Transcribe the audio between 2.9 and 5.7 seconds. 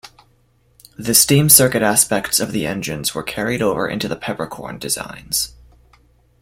were carried over into the Peppercorn designs.